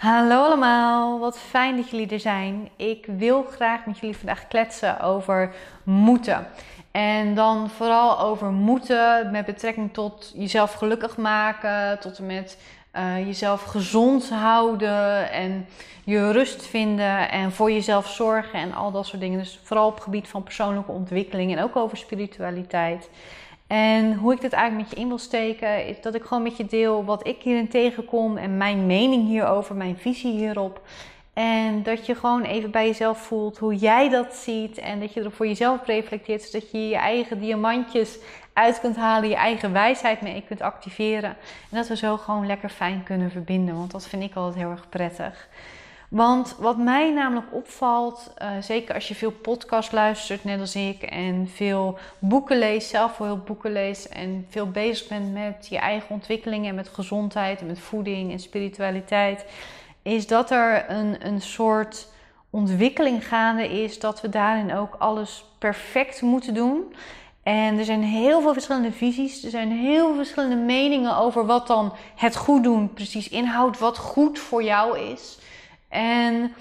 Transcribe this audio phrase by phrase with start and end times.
[0.00, 2.68] Hallo allemaal, wat fijn dat jullie er zijn.
[2.76, 6.46] Ik wil graag met jullie vandaag kletsen over moeten.
[6.90, 12.58] En dan vooral over moeten met betrekking tot jezelf gelukkig maken, tot en met
[12.96, 15.66] uh, jezelf gezond houden en
[16.04, 19.38] je rust vinden en voor jezelf zorgen en al dat soort dingen.
[19.38, 23.10] Dus vooral op het gebied van persoonlijke ontwikkeling en ook over spiritualiteit.
[23.70, 26.56] En hoe ik dit eigenlijk met je in wil steken, is dat ik gewoon met
[26.56, 30.80] je deel wat ik hierin tegenkom en mijn mening hierover, mijn visie hierop.
[31.32, 34.78] En dat je gewoon even bij jezelf voelt hoe jij dat ziet.
[34.78, 36.42] En dat je er voor jezelf reflecteert.
[36.42, 38.18] Zodat je je eigen diamantjes
[38.52, 39.28] uit kunt halen.
[39.28, 41.30] Je eigen wijsheid mee kunt activeren.
[41.70, 43.76] En dat we zo gewoon lekker fijn kunnen verbinden.
[43.76, 45.48] Want dat vind ik altijd heel erg prettig.
[46.10, 51.02] Want wat mij namelijk opvalt, uh, zeker als je veel podcast luistert, net als ik,
[51.02, 56.10] en veel boeken leest, zelf veel boeken leest en veel bezig bent met je eigen
[56.10, 59.44] ontwikkeling en met gezondheid en met voeding en spiritualiteit,
[60.02, 62.08] is dat er een, een soort
[62.50, 66.94] ontwikkeling gaande is dat we daarin ook alles perfect moeten doen.
[67.42, 69.44] En er zijn heel veel verschillende visies.
[69.44, 73.78] Er zijn heel veel verschillende meningen over wat dan het goed doen precies inhoudt.
[73.78, 75.38] Wat goed voor jou is.
[75.90, 76.54] En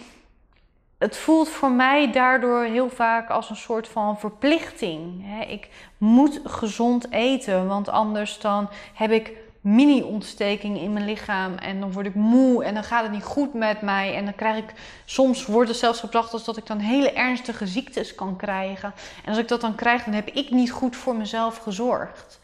[0.97, 5.25] het voelt voor mij daardoor heel vaak als een soort van verplichting.
[5.47, 11.91] Ik moet gezond eten, want anders dan heb ik mini-ontsteking in mijn lichaam en dan
[11.91, 14.73] word ik moe en dan gaat het niet goed met mij en dan krijg ik
[15.05, 19.29] soms wordt het zelfs gebracht als dat ik dan hele ernstige ziektes kan krijgen en
[19.29, 22.39] als ik dat dan krijg dan heb ik niet goed voor mezelf gezorgd.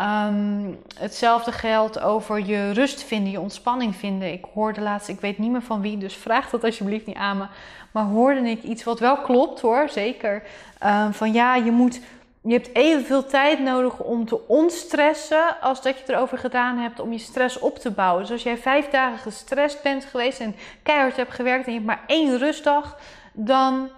[0.00, 4.32] Um, hetzelfde geldt over je rust vinden, je ontspanning vinden.
[4.32, 7.38] Ik hoorde laatst, ik weet niet meer van wie, dus vraag dat alsjeblieft niet aan
[7.38, 7.46] me.
[7.90, 10.42] Maar hoorde ik iets wat wel klopt hoor, zeker.
[10.84, 12.00] Um, van ja, je moet
[12.42, 17.12] je hebt evenveel tijd nodig om te ontstressen als dat je erover gedaan hebt om
[17.12, 18.22] je stress op te bouwen.
[18.22, 21.90] Dus als jij vijf dagen gestrest bent geweest en keihard hebt gewerkt en je hebt
[21.90, 22.98] maar één rustdag,
[23.32, 23.88] dan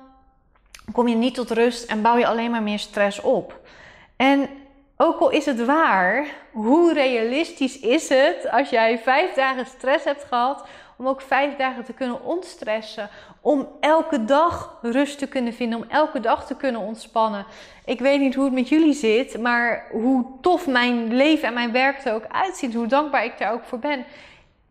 [0.93, 3.61] kom je niet tot rust en bouw je alleen maar meer stress op.
[4.17, 4.49] En
[5.03, 10.25] ook al is het waar, hoe realistisch is het als jij vijf dagen stress hebt
[10.25, 10.65] gehad
[10.97, 13.09] om ook vijf dagen te kunnen ontstressen.
[13.41, 17.47] Om elke dag rust te kunnen vinden, om elke dag te kunnen ontspannen.
[17.85, 21.73] Ik weet niet hoe het met jullie zit, maar hoe tof mijn leven en mijn
[21.73, 22.75] werk er ook uitziet.
[22.75, 24.05] Hoe dankbaar ik daar ook voor ben.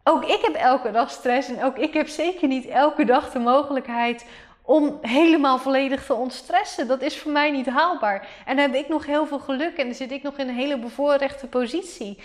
[0.03, 3.39] Ook ik heb elke dag stress en ook ik heb zeker niet elke dag de
[3.39, 4.25] mogelijkheid
[4.71, 6.87] om helemaal volledig te ontstressen.
[6.87, 8.27] Dat is voor mij niet haalbaar.
[8.45, 10.55] En dan heb ik nog heel veel geluk en dan zit ik nog in een
[10.55, 12.17] hele bevoorrechte positie.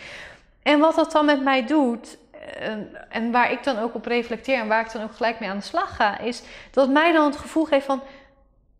[0.62, 2.18] En wat dat dan met mij doet,
[3.08, 5.56] en waar ik dan ook op reflecteer en waar ik dan ook gelijk mee aan
[5.56, 8.02] de slag ga, is dat mij dan het gevoel geeft van: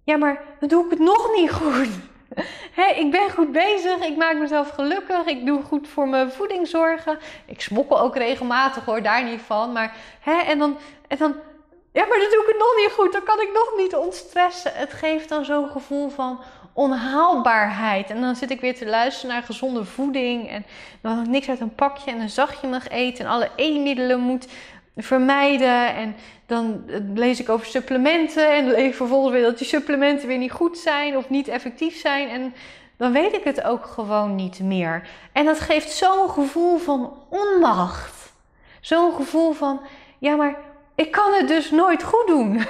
[0.05, 1.89] ja, maar dan doe ik het nog niet goed.
[3.03, 7.19] ik ben goed bezig, ik maak mezelf gelukkig, ik doe goed voor mijn voeding zorgen.
[7.47, 9.73] Ik smokkel ook regelmatig hoor, daar niet van.
[9.73, 9.97] Maar,
[10.47, 10.79] en, dan,
[11.09, 11.37] en dan,
[11.97, 14.73] ja, maar dan doe ik het nog niet goed, dan kan ik nog niet ontstressen.
[14.75, 16.41] Het geeft dan zo'n gevoel van
[16.73, 18.11] onhaalbaarheid.
[18.11, 20.51] En dan zit ik weer te luisteren naar gezonde voeding.
[20.51, 20.67] En
[21.01, 23.25] dan ik niks uit een pakje en een zachtje mag eten.
[23.25, 24.47] En alle eetmiddelen moet
[24.97, 25.95] vermijden.
[25.95, 28.55] En dan lees ik over supplementen.
[28.55, 31.49] En dan lees ik vervolgens weer dat die supplementen weer niet goed zijn of niet
[31.49, 32.29] effectief zijn.
[32.29, 32.55] En
[32.97, 35.09] dan weet ik het ook gewoon niet meer.
[35.33, 38.33] En dat geeft zo'n gevoel van onmacht.
[38.81, 39.81] Zo'n gevoel van,
[40.19, 40.66] ja, maar
[40.97, 42.61] ik kan het dus nooit goed doen.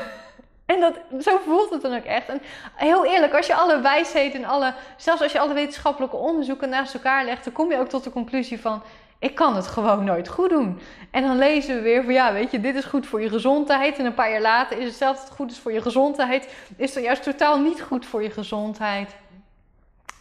[0.66, 2.28] En dat, zo voelt het dan ook echt.
[2.28, 2.42] En
[2.74, 6.94] heel eerlijk, als je alle wijsheid en alle, zelfs als je alle wetenschappelijke onderzoeken naast
[6.94, 8.82] elkaar legt, dan kom je ook tot de conclusie van:
[9.18, 10.80] ik kan het gewoon nooit goed doen.
[11.10, 13.98] En dan lezen we weer van ja, weet je, dit is goed voor je gezondheid.
[13.98, 17.04] En een paar jaar later is hetzelfde het goed is voor je gezondheid, is het
[17.04, 19.14] juist totaal niet goed voor je gezondheid.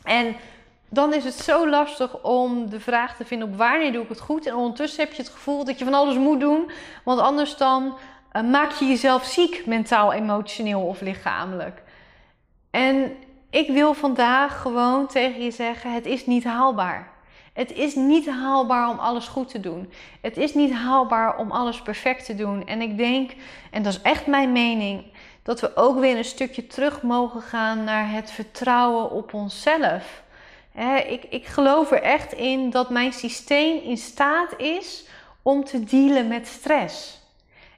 [0.03, 0.35] En
[0.89, 4.19] dan is het zo lastig om de vraag te vinden op wanneer doe ik het
[4.19, 4.45] goed.
[4.45, 6.71] En ondertussen heb je het gevoel dat je van alles moet doen.
[7.03, 7.97] Want anders dan
[8.33, 11.81] uh, maak je jezelf ziek, mentaal, emotioneel of lichamelijk.
[12.71, 13.15] En
[13.49, 17.13] ik wil vandaag gewoon tegen je zeggen: het is niet haalbaar.
[17.53, 19.91] Het is niet haalbaar om alles goed te doen.
[20.21, 22.67] Het is niet haalbaar om alles perfect te doen.
[22.67, 23.31] En ik denk,
[23.71, 25.03] en dat is echt mijn mening,
[25.43, 30.23] dat we ook weer een stukje terug mogen gaan naar het vertrouwen op onszelf.
[31.07, 35.05] Ik, ik geloof er echt in dat mijn systeem in staat is
[35.41, 37.23] om te dealen met stress.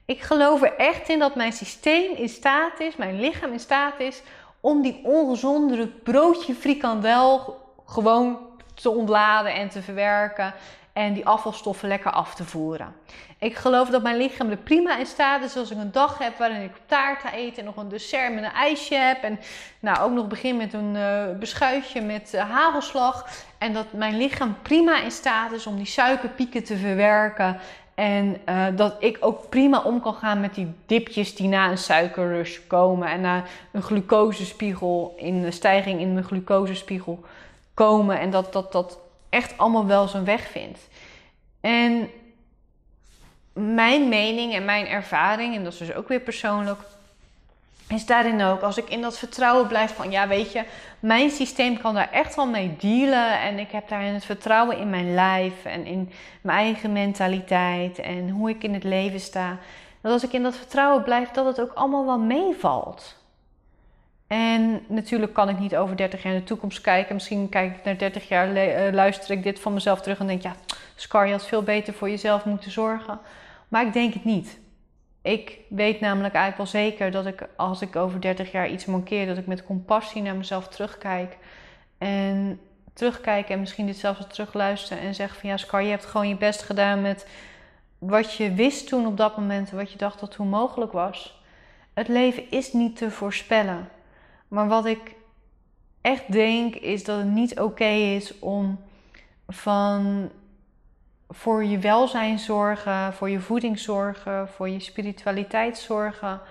[0.05, 3.99] Ik geloof er echt in dat mijn systeem in staat is, mijn lichaam in staat
[3.99, 4.21] is
[4.59, 8.37] om die ongezondere broodje frikandel gewoon
[8.73, 10.53] te ontladen en te verwerken
[10.97, 12.95] en die afvalstoffen lekker af te voeren.
[13.39, 16.37] Ik geloof dat mijn lichaam er prima in staat is als ik een dag heb
[16.37, 19.39] waarin ik taart ga eten en nog een dessert met een ijsje heb en
[19.79, 23.27] nou ook nog begin met een uh, beschuitje met uh, hagelslag
[23.57, 27.59] en dat mijn lichaam prima in staat is om die suikerpieken te verwerken
[27.95, 31.77] En uh, dat ik ook prima om kan gaan met die dipjes die na een
[31.77, 33.09] suikerrush komen.
[33.09, 37.19] En na een glucosespiegel, in een stijging in mijn glucosespiegel
[37.73, 38.19] komen.
[38.19, 38.97] En dat dat, dat
[39.29, 40.79] echt allemaal wel zijn weg vindt.
[41.61, 42.09] En
[43.53, 46.79] mijn mening en mijn ervaring, en dat is dus ook weer persoonlijk,
[47.87, 50.63] is daarin ook als ik in dat vertrouwen blijf van ja, weet je,
[50.99, 54.89] mijn systeem kan daar echt wel mee dealen en ik heb daarin het vertrouwen in
[54.89, 59.57] mijn lijf en in mijn eigen mentaliteit en hoe ik in het leven sta.
[60.01, 63.16] Dat als ik in dat vertrouwen blijf, dat het ook allemaal wel meevalt.
[64.27, 67.15] En natuurlijk kan ik niet over 30 jaar in de toekomst kijken.
[67.15, 70.41] Misschien kijk ik naar 30 jaar, uh, luister ik dit van mezelf terug en denk
[70.41, 70.55] ja,
[70.95, 73.19] Scar, je had veel beter voor jezelf moeten zorgen.
[73.67, 74.59] Maar ik denk het niet.
[75.21, 79.25] Ik weet namelijk eigenlijk wel zeker dat ik als ik over 30 jaar iets mankeer,
[79.25, 81.37] dat ik met compassie naar mezelf terugkijk.
[81.97, 82.59] En
[82.93, 86.35] terugkijk en misschien dit zelfs terugluisteren en zeg van ja, Scar, je hebt gewoon je
[86.35, 87.27] best gedaan met
[87.97, 91.41] wat je wist toen op dat moment, wat je dacht dat toen mogelijk was.
[91.93, 93.89] Het leven is niet te voorspellen.
[94.47, 95.15] Maar wat ik
[96.01, 98.79] echt denk is dat het niet oké is om
[99.47, 100.29] van
[101.29, 106.41] voor je welzijn zorgen, voor je voeding zorgen, voor je spiritualiteit zorgen,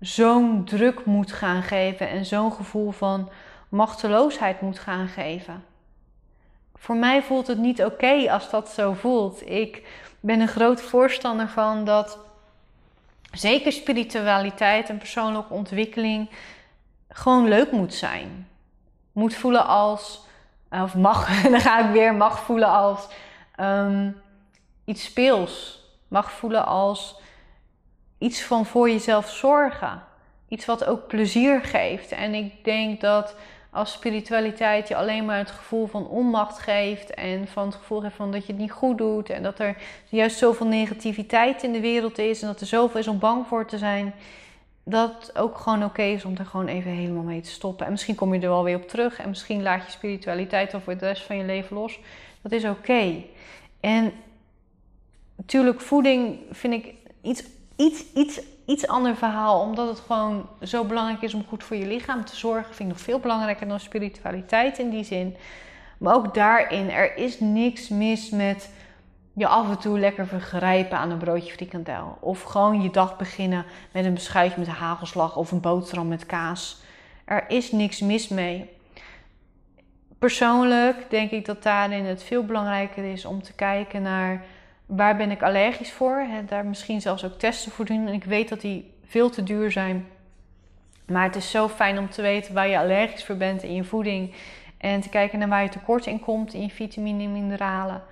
[0.00, 3.30] zo'n druk moet gaan geven en zo'n gevoel van
[3.68, 5.64] machteloosheid moet gaan geven.
[6.74, 9.50] Voor mij voelt het niet oké als dat zo voelt.
[9.50, 9.82] Ik
[10.20, 12.18] ben een groot voorstander van dat
[13.32, 16.28] zeker spiritualiteit en persoonlijke ontwikkeling
[17.12, 18.48] gewoon leuk moet zijn.
[19.12, 20.20] Moet voelen als,
[20.70, 23.08] of mag, dan ga ik weer, mag voelen als
[23.56, 24.10] Ehm,
[24.84, 27.20] iets speels mag voelen als
[28.18, 30.02] iets van voor jezelf zorgen.
[30.48, 32.12] Iets wat ook plezier geeft.
[32.12, 33.34] En ik denk dat
[33.70, 38.32] als spiritualiteit je alleen maar het gevoel van onmacht geeft en van het gevoel van
[38.32, 39.76] dat je het niet goed doet en dat er
[40.08, 43.66] juist zoveel negativiteit in de wereld is en dat er zoveel is om bang voor
[43.66, 44.14] te zijn,
[44.84, 47.86] dat ook gewoon oké is om er gewoon even helemaal mee te stoppen.
[47.86, 50.96] En misschien kom je er wel weer op terug en misschien laat je spiritualiteit voor
[50.96, 52.00] de rest van je leven los.
[52.42, 53.22] Dat is oké.
[53.80, 54.12] En
[55.36, 57.44] natuurlijk, voeding vind ik iets,
[57.76, 59.60] iets, iets, iets ander verhaal.
[59.60, 62.74] Omdat het gewoon zo belangrijk is om goed voor je lichaam te zorgen.
[62.74, 65.36] Vind ik nog veel belangrijker dan spiritualiteit in die zin.
[65.98, 68.70] Maar ook daarin, er is niks mis met
[69.32, 72.18] je af en toe lekker vergrijpen aan een broodje frikandel.
[72.20, 76.82] Of gewoon je dag beginnen met een beschuitje met hagelslag of een boterham met kaas.
[77.24, 78.70] Er is niks mis mee.
[80.18, 84.44] Persoonlijk denk ik dat daarin het veel belangrijker is om te kijken naar
[84.86, 86.16] waar ben ik allergisch voor.
[86.16, 88.06] He, daar misschien zelfs ook testen voor doen.
[88.06, 90.06] En ik weet dat die veel te duur zijn.
[91.06, 93.84] Maar het is zo fijn om te weten waar je allergisch voor bent in je
[93.84, 94.34] voeding.
[94.78, 98.02] En te kijken naar waar je tekort in komt in je vitamine en mineralen.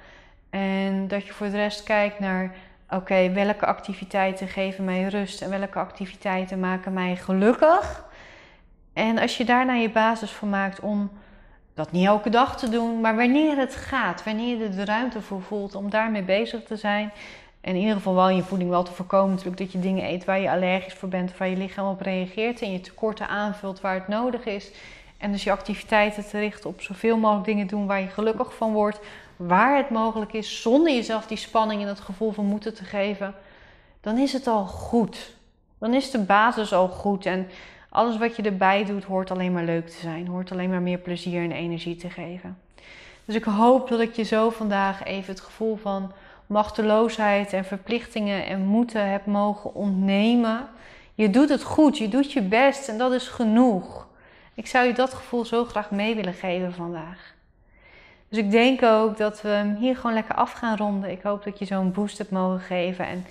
[0.50, 2.55] En dat je voor de rest kijkt naar,
[2.91, 8.05] oké, welke activiteiten geven mij rust en welke activiteiten maken mij gelukkig.
[8.93, 11.11] En als je daar naar je basis van maakt om
[11.75, 15.23] dat niet elke dag te doen, maar wanneer het gaat, wanneer je er de ruimte
[15.23, 17.12] voor voelt om daarmee bezig te zijn.
[17.61, 20.08] En in ieder geval wel in je voeding wel te voorkomen natuurlijk dat je dingen
[20.08, 23.81] eet waar je allergisch voor bent waar je lichaam op reageert en je tekorten aanvult
[23.81, 24.70] waar het nodig is.
[25.19, 28.73] En dus je activiteiten te richten op zoveel mogelijk dingen doen waar je gelukkig van
[28.73, 29.00] wordt,
[29.46, 33.34] waar het mogelijk is, zonder jezelf die spanning en het gevoel van moeten te geven.
[34.00, 35.34] Dan is het al goed.
[35.78, 37.26] Dan is de basis al goed.
[37.26, 37.48] En
[37.88, 40.26] alles wat je erbij doet, hoort alleen maar leuk te zijn.
[40.26, 42.58] Hoort alleen maar meer plezier en energie te geven.
[43.24, 46.12] Dus ik hoop dat ik je zo vandaag even het gevoel van
[46.46, 50.69] machteloosheid en verplichtingen en moeten heb mogen ontnemen.
[51.15, 54.06] Je doet het goed, je doet je best en dat is genoeg.
[54.55, 57.38] Ik zou je dat gevoel zo graag mee willen geven vandaag.
[58.31, 61.10] Dus ik denk ook dat we hem hier gewoon lekker af gaan ronden.
[61.10, 63.27] Ik hoop dat je zo'n boost hebt mogen geven en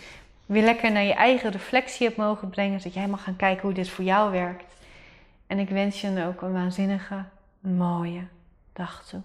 [0.45, 2.79] weer lekker naar je eigen reflectie hebt mogen brengen.
[2.79, 4.73] Zodat jij mag gaan kijken hoe dit voor jou werkt.
[5.47, 7.23] En ik wens je dan ook een waanzinnige,
[7.59, 8.23] mooie
[8.73, 9.21] dag toe.